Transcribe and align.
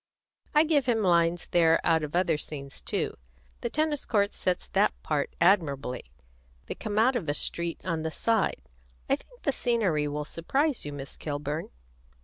I 0.55 0.63
give 0.63 0.87
him 0.87 1.03
lines 1.03 1.45
there 1.51 1.79
out 1.83 2.01
of 2.03 2.15
other 2.15 2.35
scenes 2.35 2.81
too; 2.81 3.17
the 3.59 3.69
tennis 3.69 4.03
court 4.03 4.33
sets 4.33 4.67
that 4.69 4.95
part 5.03 5.35
admirably; 5.39 6.05
they 6.65 6.73
come 6.73 6.97
out 6.97 7.15
of 7.15 7.29
a 7.29 7.35
street 7.35 7.79
at 7.83 8.01
the 8.01 8.09
side. 8.09 8.63
I 9.07 9.15
think 9.15 9.43
the 9.43 9.51
scenery 9.51 10.07
will 10.07 10.25
surprise 10.25 10.85
you, 10.85 10.91
Miss 10.91 11.15
Kilburn. 11.15 11.69